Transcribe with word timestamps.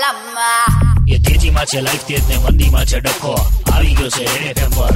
લમ્મા. 0.00 0.66
એ 1.12 1.18
તેજીમાં 1.26 1.66
છે 1.70 1.80
લાઈફ 1.84 2.04
તેજ 2.08 2.22
ને 2.30 2.36
મંદીમાં 2.44 2.86
છે 2.90 2.98
ડખો. 3.04 3.32
આવી 3.72 3.94
ગયો 3.98 4.10
છે 4.16 4.24
રેડ 4.32 4.48
એફએમ 4.50 4.72
પર. 4.76 4.94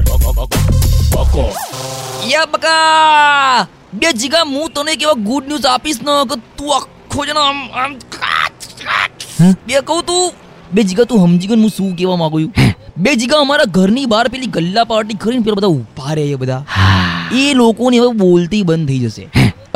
બકો 1.12 1.44
યા 2.32 2.50
બકા 2.52 3.66
બે 4.00 4.08
જીગા 4.20 4.44
હું 4.52 4.68
તને 4.76 4.92
કેવા 5.00 5.18
ગુડ 5.28 5.44
ન્યૂઝ 5.52 5.66
આપીશ 5.72 6.00
ને 6.08 6.14
કે 6.32 6.36
તું 6.58 6.70
આખો 6.78 7.20
જણ 7.28 7.40
આમ 7.46 7.58
આમ 7.82 7.90
બે 9.66 9.74
કહું 9.90 10.02
તું 10.10 10.24
બે 10.72 10.84
જીગા 10.90 11.06
તું 11.12 11.24
સમજી 11.24 11.48
ગયો 11.52 11.60
હું 11.62 11.72
શું 11.78 11.90
કહેવા 11.98 12.18
માંગુ 12.22 12.38
છું? 12.44 12.50
બે 13.04 13.10
જીગા 13.22 13.40
અમારા 13.46 13.70
ઘરની 13.78 14.06
બહાર 14.12 14.26
પેલી 14.34 14.52
ગલ્લા 14.56 14.84
પાર્ટી 14.92 15.18
કરીને 15.24 15.44
પેલા 15.46 15.58
બધા 15.60 15.72
ઊભા 15.78 16.14
રહે 16.18 16.36
બધા. 16.42 16.62
એ 17.40 17.54
લોકોને 17.60 17.96
હવે 17.98 18.10
બોલતી 18.24 18.62
બંધ 18.68 18.88
થઈ 18.88 19.00
જશે. 19.06 19.24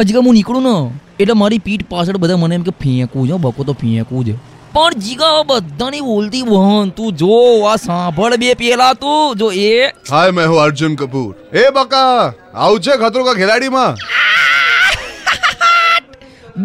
અજગા 0.03 0.23
હું 0.27 0.35
નીકળું 0.39 0.65
ને 0.69 0.75
એટલે 1.21 1.35
મારી 1.43 1.63
પીઠ 1.71 1.87
પાછળ 1.95 2.19
બધા 2.25 2.39
મને 2.43 2.55
એમ 2.61 2.65
કે 2.69 2.77
ફેંકવું 2.85 3.29
છે 3.33 3.37
બકો 3.47 3.61
તો 3.71 3.75
ફેંકવું 3.83 4.25
છે. 4.29 4.37
પણ 4.77 4.97
જીગા 5.05 5.37
બધાની 5.51 6.01
બોલતી 6.07 6.43
વહન 6.49 6.89
તું 6.97 7.13
જો 7.21 7.37
આ 7.69 7.77
સાંભળ 7.85 8.35
બે 8.43 8.49
પેલા 8.61 8.93
તું. 9.03 9.39
જો 9.41 9.49
એ 9.53 9.71
હાય 10.11 10.35
મેં 10.39 10.47
હું 10.51 10.59
અર્જુન 10.65 10.97
કપૂર. 11.01 11.33
એ 11.61 11.65
બકા 11.77 12.35
આવજે 12.65 12.93
ખતરો 13.03 13.23
કા 13.29 13.37
ખેલાડીમાં. 13.41 13.97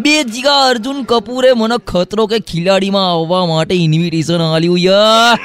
બે 0.02 0.14
જીગા 0.34 0.60
અર્જુન 0.68 1.00
કપૂરે 1.10 1.50
મને 1.62 1.80
ખતરો 1.92 2.28
કે 2.34 2.38
ખિલાડીમાં 2.52 3.08
આવવા 3.08 3.42
માટે 3.54 3.74
ઇન્વિટેશન 3.86 4.46
આલ્યું 4.50 4.80
યાર. 4.86 5.36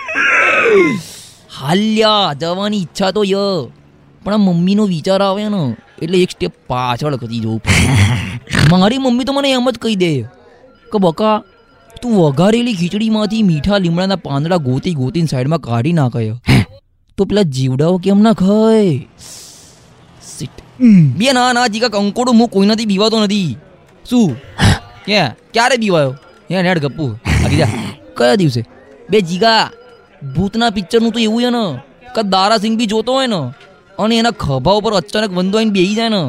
હાલ્યા 1.57 2.29
જવાની 2.41 2.85
ઈચ્છા 2.85 3.11
તો 3.17 3.27
ય 3.33 3.49
પણ 4.23 4.33
આ 4.35 4.45
મમ્મીનો 4.45 4.93
વિચાર 4.95 5.21
આવે 5.25 5.43
ને 5.53 5.65
એટલે 6.03 6.17
એક 6.23 6.31
સ્ટેપ 6.35 6.53
પાછળ 6.71 7.15
કરી 7.21 7.43
જવું 7.43 7.61
મારી 8.71 9.05
મમ્મી 9.05 9.27
તો 9.29 9.33
મને 9.37 9.59
એમ 9.59 9.69
જ 9.75 9.77
કહી 9.85 10.01
દે 10.03 10.11
કે 10.93 10.97
બકા 11.05 11.37
તું 12.01 12.13
વઘારેલી 12.17 12.73
ખીચડીમાંથી 12.73 13.43
મીઠા 13.43 13.77
લીમડાના 13.77 14.15
પાંદડા 14.15 14.57
ગોતી 14.67 14.93
ગોતીને 14.93 15.27
સાઈડમાં 15.27 15.61
કાઢી 15.61 15.95
નાખે. 15.99 16.23
તો 17.17 17.25
પેલા 17.25 17.47
જીવડાઓ 17.55 17.97
કેમ 17.97 18.19
ના 18.25 18.33
ખાય. 18.33 18.99
બે 21.17 21.31
ના 21.37 21.53
ના 21.53 21.67
જીગા 21.67 21.89
કંકોડું 21.89 22.39
હું 22.39 22.49
કોઈનાથી 22.49 22.85
બીવાતો 22.85 23.23
નથી. 23.25 23.57
શું? 24.09 24.35
કે 25.05 25.21
ક્યારે 25.53 25.77
બીવાયો? 25.77 26.13
હે 26.51 26.61
નેડ 26.67 26.79
ગપ્પુ? 26.85 27.05
આગી 27.45 27.57
જા 27.57 27.71
કયા 28.17 28.35
દિવસે? 28.35 28.61
બે 29.09 29.21
જીગા 29.21 29.63
ભૂતના 30.35 30.69
પિક્ચરનું 30.69 31.11
તો 31.11 31.19
એવું 31.19 31.41
છે 31.43 31.49
ને 31.49 31.63
કે 32.15 32.21
દારાસિંહ 32.33 32.77
બી 32.79 32.89
જોતો 32.93 33.11
હોય 33.13 33.27
ને 33.27 33.41
અને 33.99 34.15
એના 34.21 34.37
ખભા 34.43 34.77
ઉપર 34.79 34.93
અચાનક 34.99 35.31
વંદો 35.31 35.57
આવીને 35.57 35.75
બેહી 35.77 35.97
જાય 35.99 36.09
ને 36.09 36.23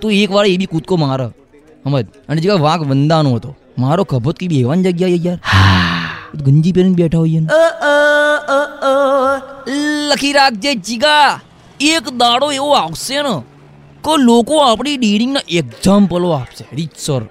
તો 0.00 0.06
એક 0.10 0.30
વાર 0.36 0.46
એ 0.46 0.56
બી 0.62 0.70
કૂદકો 0.74 0.96
મારે. 0.96 1.28
સમજ 1.84 2.06
અને 2.28 2.40
જીગા 2.40 2.58
વાંક 2.66 2.82
વંદાનો 2.90 3.30
હતો. 3.34 3.50
મારો 3.78 4.04
ખભો 4.04 4.32
કે 4.38 4.48
બેવાની 4.48 4.84
જગ્યાએ 4.88 5.20
યાર 5.26 5.40
ગંજી 6.44 6.72
પહેરીને 6.72 6.94
બેઠા 6.94 7.18
હોઈએ 7.18 7.40
લખી 10.10 10.32
રાખજે 10.32 10.74
જીગા. 10.88 11.30
એક 11.80 12.04
દાડો 12.22 12.46
એવો 12.52 12.70
આવશે 12.72 13.22
ને 13.22 13.34
કે 14.04 14.12
લોકો 14.22 14.54
આપણી 14.64 14.96
ડીડિંગના 14.96 15.44
એક્ઝામ્પલો 15.48 16.30
આપશે. 16.30 16.64
રીતસર 16.72 17.22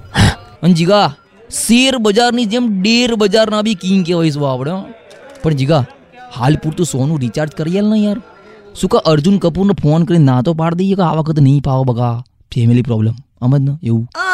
અને 0.63 0.73
જીગા 0.73 1.07
શેર 1.49 1.93
બજારની 1.97 2.45
જેમ 2.45 2.65
ડેર 2.81 3.15
બજારના 3.15 3.61
બી 3.61 3.77
કિંગ 3.83 4.01
કહેવાઈશું 4.05 4.49
આપણે 4.51 4.75
પણ 5.43 5.53
જીગા 5.53 5.83
હાલ 6.35 6.55
પૂરતું 6.63 6.85
સોનું 6.85 7.19
રિચાર્જ 7.19 7.51
કરીએ 7.51 7.81
ને 7.81 7.97
યાર. 8.03 8.19
શું 8.79 8.89
કે 8.89 8.97
અર્જુન 9.11 9.37
કપૂરને 9.37 9.75
ફોન 9.81 10.03
કરીને 10.03 10.25
ના 10.25 10.41
તો 10.41 10.53
પાડી 10.53 10.79
દઈએ 10.81 10.95
કે 10.95 11.05
આ 11.09 11.15
વખત 11.19 11.39
નહીં 11.39 11.61
પાવો 11.61 11.83
બગા 11.83 12.15
ફેમિલી 12.53 12.81
પ્રોબ્લેમ 12.81 13.13
સમજ 13.13 13.59
ને? 13.59 13.73
એવું. 13.83 14.07